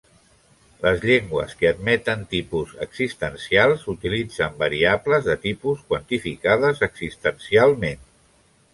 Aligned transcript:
Les 0.85 1.03
llengües 1.09 1.53
que 1.59 1.69
admeten 1.71 2.23
tipus 2.31 2.73
existencials 2.87 3.85
utilitzen 3.95 4.59
variables 4.65 5.31
de 5.31 5.39
tipus 5.47 5.87
quantificades 5.93 6.87
existencialment. 6.93 8.07